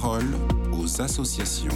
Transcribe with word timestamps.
parole 0.00 0.24
aux 0.72 1.02
associations. 1.02 1.68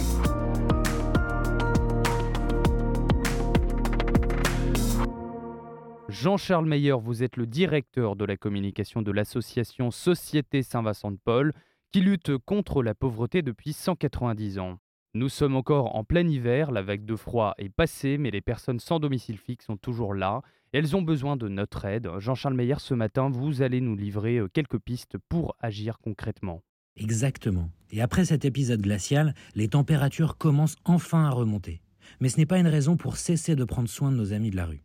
Jean-Charles 6.09 6.65
Meyer, 6.65 6.95
vous 6.99 7.21
êtes 7.21 7.37
le 7.37 7.45
directeur 7.45 8.15
de 8.15 8.25
la 8.25 8.35
communication 8.35 9.03
de 9.03 9.11
l'association 9.11 9.91
Société 9.91 10.63
Saint-Vincent 10.63 11.11
de 11.11 11.19
Paul, 11.23 11.53
qui 11.91 12.01
lutte 12.01 12.35
contre 12.39 12.81
la 12.81 12.95
pauvreté 12.95 13.43
depuis 13.43 13.71
190 13.71 14.57
ans. 14.57 14.79
Nous 15.13 15.29
sommes 15.29 15.55
encore 15.55 15.95
en 15.95 16.03
plein 16.03 16.27
hiver, 16.27 16.71
la 16.71 16.81
vague 16.81 17.05
de 17.05 17.15
froid 17.15 17.53
est 17.59 17.69
passée, 17.69 18.17
mais 18.17 18.31
les 18.31 18.41
personnes 18.41 18.79
sans 18.79 18.99
domicile 18.99 19.37
fixe 19.37 19.67
sont 19.67 19.77
toujours 19.77 20.15
là. 20.15 20.41
elles 20.73 20.95
ont 20.95 21.03
besoin 21.03 21.37
de 21.37 21.49
notre 21.49 21.85
aide. 21.85 22.09
Jean-Charles 22.17 22.55
Meyer, 22.55 22.79
ce 22.79 22.95
matin, 22.95 23.29
vous 23.29 23.61
allez 23.61 23.79
nous 23.79 23.95
livrer 23.95 24.37
euh, 24.37 24.47
quelques 24.47 24.79
pistes 24.79 25.19
pour 25.29 25.55
agir 25.61 25.99
concrètement. 25.99 26.63
Exactement. 26.97 27.69
Et 27.91 28.01
après 28.01 28.25
cet 28.25 28.43
épisode 28.43 28.81
glacial, 28.81 29.33
les 29.55 29.69
températures 29.69 30.37
commencent 30.37 30.77
enfin 30.83 31.25
à 31.25 31.29
remonter. 31.29 31.81
Mais 32.19 32.29
ce 32.29 32.37
n'est 32.37 32.45
pas 32.45 32.59
une 32.59 32.67
raison 32.67 32.97
pour 32.97 33.17
cesser 33.17 33.55
de 33.55 33.63
prendre 33.63 33.89
soin 33.89 34.11
de 34.11 34.17
nos 34.17 34.33
amis 34.33 34.49
de 34.49 34.55
la 34.55 34.65
rue. 34.65 34.83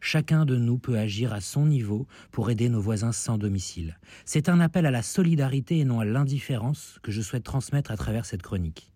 Chacun 0.00 0.44
de 0.44 0.56
nous 0.56 0.78
peut 0.78 0.98
agir 0.98 1.32
à 1.32 1.40
son 1.40 1.66
niveau 1.66 2.06
pour 2.30 2.50
aider 2.50 2.68
nos 2.68 2.80
voisins 2.80 3.12
sans 3.12 3.38
domicile. 3.38 3.98
C'est 4.24 4.48
un 4.48 4.60
appel 4.60 4.86
à 4.86 4.90
la 4.90 5.02
solidarité 5.02 5.78
et 5.78 5.84
non 5.84 6.00
à 6.00 6.04
l'indifférence 6.04 6.98
que 7.02 7.10
je 7.10 7.22
souhaite 7.22 7.44
transmettre 7.44 7.90
à 7.90 7.96
travers 7.96 8.26
cette 8.26 8.42
chronique. 8.42 8.92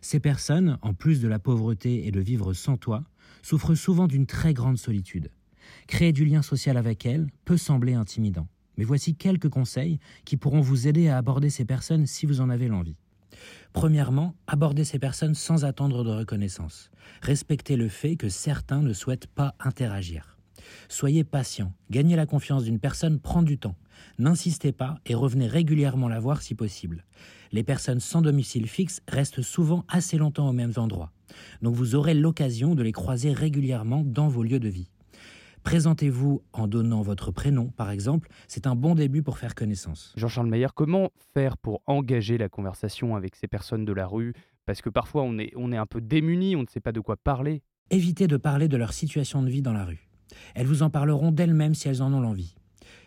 Ces 0.00 0.20
personnes, 0.20 0.78
en 0.82 0.94
plus 0.94 1.20
de 1.20 1.28
la 1.28 1.38
pauvreté 1.38 2.06
et 2.06 2.10
de 2.10 2.20
vivre 2.20 2.52
sans 2.52 2.76
toit, 2.76 3.04
souffrent 3.42 3.74
souvent 3.74 4.06
d'une 4.06 4.26
très 4.26 4.54
grande 4.54 4.78
solitude. 4.78 5.30
Créer 5.86 6.12
du 6.12 6.24
lien 6.24 6.42
social 6.42 6.76
avec 6.76 7.04
elles 7.04 7.28
peut 7.44 7.56
sembler 7.56 7.94
intimidant, 7.94 8.48
mais 8.78 8.84
voici 8.84 9.14
quelques 9.14 9.50
conseils 9.50 9.98
qui 10.24 10.38
pourront 10.38 10.62
vous 10.62 10.88
aider 10.88 11.08
à 11.08 11.18
aborder 11.18 11.50
ces 11.50 11.66
personnes 11.66 12.06
si 12.06 12.24
vous 12.24 12.40
en 12.40 12.48
avez 12.48 12.68
l'envie. 12.68 12.96
Premièrement, 13.72 14.34
abordez 14.46 14.84
ces 14.84 14.98
personnes 14.98 15.34
sans 15.34 15.64
attendre 15.64 16.04
de 16.04 16.10
reconnaissance. 16.10 16.90
Respectez 17.20 17.76
le 17.76 17.88
fait 17.88 18.16
que 18.16 18.28
certains 18.28 18.80
ne 18.80 18.92
souhaitent 18.92 19.26
pas 19.26 19.54
interagir. 19.60 20.38
Soyez 20.88 21.24
patient. 21.24 21.72
Gagner 21.90 22.16
la 22.16 22.26
confiance 22.26 22.64
d'une 22.64 22.78
personne 22.78 23.20
prend 23.20 23.42
du 23.42 23.58
temps. 23.58 23.76
N'insistez 24.18 24.72
pas 24.72 24.98
et 25.06 25.14
revenez 25.14 25.46
régulièrement 25.46 26.08
la 26.08 26.20
voir 26.20 26.42
si 26.42 26.54
possible. 26.54 27.04
Les 27.52 27.62
personnes 27.62 28.00
sans 28.00 28.22
domicile 28.22 28.68
fixe 28.68 29.00
restent 29.08 29.42
souvent 29.42 29.84
assez 29.88 30.18
longtemps 30.18 30.48
aux 30.48 30.52
mêmes 30.52 30.74
endroits. 30.76 31.12
Donc 31.62 31.74
vous 31.74 31.94
aurez 31.94 32.14
l'occasion 32.14 32.74
de 32.74 32.82
les 32.82 32.92
croiser 32.92 33.32
régulièrement 33.32 34.02
dans 34.04 34.28
vos 34.28 34.42
lieux 34.42 34.60
de 34.60 34.68
vie. 34.68 34.90
Présentez-vous 35.62 36.42
en 36.52 36.66
donnant 36.66 37.02
votre 37.02 37.30
prénom, 37.30 37.68
par 37.68 37.90
exemple. 37.90 38.28
C'est 38.46 38.66
un 38.66 38.74
bon 38.74 38.94
début 38.94 39.22
pour 39.22 39.38
faire 39.38 39.54
connaissance. 39.54 40.12
Jean-Charles 40.16 40.48
Meyer, 40.48 40.68
comment 40.74 41.10
faire 41.34 41.56
pour 41.56 41.82
engager 41.86 42.38
la 42.38 42.48
conversation 42.48 43.16
avec 43.16 43.36
ces 43.36 43.48
personnes 43.48 43.84
de 43.84 43.92
la 43.92 44.06
rue? 44.06 44.32
Parce 44.66 44.82
que 44.82 44.90
parfois 44.90 45.22
on 45.22 45.38
est, 45.38 45.52
on 45.56 45.72
est 45.72 45.76
un 45.76 45.86
peu 45.86 46.00
démuni, 46.00 46.56
on 46.56 46.62
ne 46.62 46.66
sait 46.66 46.80
pas 46.80 46.92
de 46.92 47.00
quoi 47.00 47.16
parler. 47.16 47.62
Évitez 47.90 48.26
de 48.26 48.36
parler 48.36 48.68
de 48.68 48.76
leur 48.76 48.92
situation 48.92 49.42
de 49.42 49.48
vie 49.48 49.62
dans 49.62 49.72
la 49.72 49.84
rue. 49.84 50.08
Elles 50.54 50.66
vous 50.66 50.82
en 50.82 50.90
parleront 50.90 51.32
d'elles-mêmes 51.32 51.74
si 51.74 51.88
elles 51.88 52.02
en 52.02 52.12
ont 52.12 52.20
l'envie. 52.20 52.54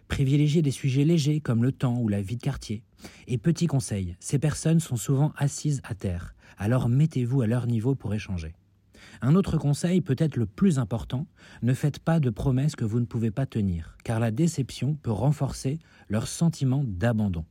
Privilégiez 0.07 0.61
des 0.61 0.71
sujets 0.71 1.05
légers 1.05 1.39
comme 1.39 1.63
le 1.63 1.71
temps 1.71 1.99
ou 1.99 2.09
la 2.09 2.21
vie 2.21 2.35
de 2.35 2.41
quartier. 2.41 2.83
Et 3.27 3.37
petit 3.37 3.67
conseil, 3.67 4.15
ces 4.19 4.39
personnes 4.39 4.79
sont 4.79 4.97
souvent 4.97 5.31
assises 5.37 5.81
à 5.83 5.95
terre, 5.95 6.35
alors 6.57 6.89
mettez-vous 6.89 7.41
à 7.41 7.47
leur 7.47 7.65
niveau 7.65 7.95
pour 7.95 8.13
échanger. 8.13 8.53
Un 9.21 9.35
autre 9.35 9.57
conseil, 9.57 10.01
peut-être 10.01 10.35
le 10.35 10.45
plus 10.45 10.79
important, 10.79 11.27
ne 11.61 11.73
faites 11.73 11.99
pas 11.99 12.19
de 12.19 12.29
promesses 12.29 12.75
que 12.75 12.85
vous 12.85 12.99
ne 12.99 13.05
pouvez 13.05 13.31
pas 13.31 13.45
tenir, 13.45 13.97
car 14.03 14.19
la 14.19 14.31
déception 14.31 14.95
peut 14.95 15.11
renforcer 15.11 15.79
leur 16.09 16.27
sentiment 16.27 16.83
d'abandon. 16.85 17.45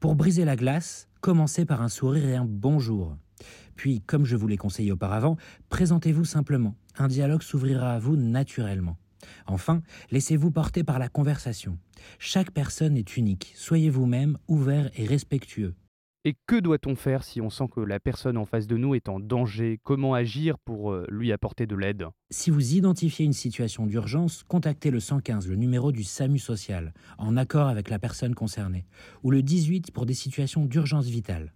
Pour 0.00 0.14
briser 0.14 0.44
la 0.44 0.56
glace, 0.56 1.08
commencez 1.20 1.64
par 1.64 1.82
un 1.82 1.88
sourire 1.88 2.26
et 2.26 2.36
un 2.36 2.46
bonjour. 2.46 3.16
Puis, 3.76 4.00
comme 4.02 4.24
je 4.24 4.36
vous 4.36 4.48
l'ai 4.48 4.56
conseillé 4.56 4.92
auparavant, 4.92 5.36
présentez-vous 5.68 6.24
simplement. 6.24 6.76
Un 6.96 7.08
dialogue 7.08 7.42
s'ouvrira 7.42 7.92
à 7.92 7.98
vous 7.98 8.16
naturellement. 8.16 8.96
Enfin, 9.46 9.82
laissez-vous 10.10 10.50
porter 10.50 10.84
par 10.84 10.98
la 10.98 11.08
conversation. 11.08 11.78
Chaque 12.18 12.50
personne 12.50 12.96
est 12.96 13.16
unique. 13.16 13.52
Soyez 13.56 13.90
vous-même 13.90 14.38
ouvert 14.48 14.90
et 14.96 15.06
respectueux. 15.06 15.74
Et 16.24 16.34
que 16.46 16.58
doit-on 16.58 16.96
faire 16.96 17.22
si 17.22 17.40
on 17.40 17.48
sent 17.48 17.68
que 17.70 17.80
la 17.80 18.00
personne 18.00 18.36
en 18.36 18.44
face 18.44 18.66
de 18.66 18.76
nous 18.76 18.96
est 18.96 19.08
en 19.08 19.20
danger? 19.20 19.78
Comment 19.84 20.14
agir 20.14 20.58
pour 20.58 20.90
euh, 20.90 21.06
lui 21.10 21.30
apporter 21.30 21.66
de 21.66 21.76
l'aide? 21.76 22.06
Si 22.30 22.50
vous 22.50 22.74
identifiez 22.74 23.24
une 23.24 23.32
situation 23.32 23.86
d'urgence, 23.86 24.42
contactez 24.48 24.90
le 24.90 24.98
115, 24.98 25.46
le 25.46 25.54
numéro 25.54 25.92
du 25.92 26.02
SAMU 26.02 26.40
social, 26.40 26.92
en 27.18 27.36
accord 27.36 27.68
avec 27.68 27.88
la 27.88 28.00
personne 28.00 28.34
concernée, 28.34 28.84
ou 29.22 29.30
le 29.30 29.42
18 29.42 29.92
pour 29.92 30.06
des 30.06 30.14
situations 30.14 30.64
d'urgence 30.64 31.06
vitale. 31.06 31.52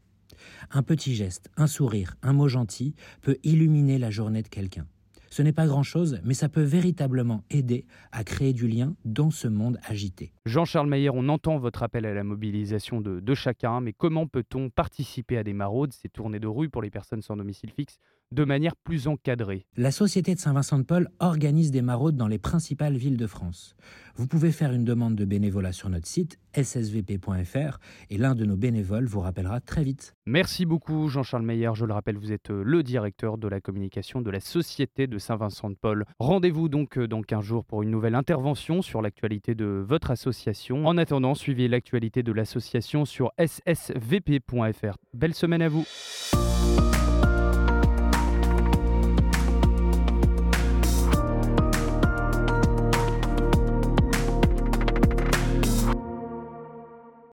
Un 0.70 0.84
petit 0.84 1.16
geste, 1.16 1.50
un 1.56 1.66
sourire, 1.66 2.14
un 2.22 2.32
mot 2.32 2.48
gentil 2.48 2.94
peut 3.20 3.38
illuminer 3.42 3.98
la 3.98 4.10
journée 4.10 4.42
de 4.42 4.48
quelqu'un. 4.48 4.86
Ce 5.32 5.40
n'est 5.40 5.54
pas 5.54 5.66
grand-chose, 5.66 6.20
mais 6.24 6.34
ça 6.34 6.50
peut 6.50 6.60
véritablement 6.60 7.42
aider 7.48 7.86
à 8.10 8.22
créer 8.22 8.52
du 8.52 8.68
lien 8.68 8.94
dans 9.06 9.30
ce 9.30 9.48
monde 9.48 9.78
agité. 9.82 10.34
Jean-Charles 10.44 10.90
Mayer, 10.90 11.08
on 11.08 11.26
entend 11.30 11.56
votre 11.56 11.82
appel 11.82 12.04
à 12.04 12.12
la 12.12 12.22
mobilisation 12.22 13.00
de, 13.00 13.18
de 13.18 13.34
chacun, 13.34 13.80
mais 13.80 13.94
comment 13.94 14.26
peut-on 14.26 14.68
participer 14.68 15.38
à 15.38 15.42
des 15.42 15.54
maraudes, 15.54 15.94
ces 15.94 16.10
tournées 16.10 16.38
de 16.38 16.46
rue 16.46 16.68
pour 16.68 16.82
les 16.82 16.90
personnes 16.90 17.22
sans 17.22 17.38
domicile 17.38 17.70
fixe, 17.70 17.98
de 18.32 18.44
manière 18.44 18.76
plus 18.76 19.06
encadrée. 19.08 19.66
La 19.76 19.90
Société 19.90 20.34
de 20.34 20.40
Saint-Vincent-de-Paul 20.40 21.08
organise 21.20 21.70
des 21.70 21.82
maraudes 21.82 22.16
dans 22.16 22.28
les 22.28 22.38
principales 22.38 22.96
villes 22.96 23.16
de 23.16 23.26
France. 23.26 23.76
Vous 24.16 24.26
pouvez 24.26 24.52
faire 24.52 24.72
une 24.72 24.84
demande 24.84 25.14
de 25.14 25.24
bénévolat 25.24 25.72
sur 25.72 25.88
notre 25.88 26.06
site 26.06 26.38
ssvp.fr 26.54 27.78
et 28.10 28.18
l'un 28.18 28.34
de 28.34 28.44
nos 28.44 28.56
bénévoles 28.56 29.06
vous 29.06 29.20
rappellera 29.20 29.60
très 29.60 29.82
vite. 29.82 30.14
Merci 30.26 30.66
beaucoup 30.66 31.08
Jean-Charles 31.08 31.44
Meyer. 31.44 31.70
Je 31.74 31.84
le 31.84 31.94
rappelle, 31.94 32.16
vous 32.16 32.32
êtes 32.32 32.50
euh, 32.50 32.62
le 32.64 32.82
directeur 32.82 33.38
de 33.38 33.48
la 33.48 33.60
communication 33.60 34.20
de 34.20 34.30
la 34.30 34.40
Société 34.40 35.06
de 35.06 35.18
Saint-Vincent-de-Paul. 35.18 36.04
Rendez-vous 36.18 36.68
donc 36.68 36.98
euh, 36.98 37.08
dans 37.08 37.22
15 37.22 37.44
jours 37.44 37.64
pour 37.64 37.82
une 37.82 37.90
nouvelle 37.90 38.14
intervention 38.14 38.82
sur 38.82 39.00
l'actualité 39.02 39.54
de 39.54 39.84
votre 39.86 40.10
association. 40.10 40.86
En 40.86 40.98
attendant, 40.98 41.34
suivez 41.34 41.68
l'actualité 41.68 42.22
de 42.22 42.32
l'association 42.32 43.04
sur 43.04 43.32
ssvp.fr. 43.38 44.96
Belle 45.14 45.34
semaine 45.34 45.62
à 45.62 45.68
vous. 45.68 45.86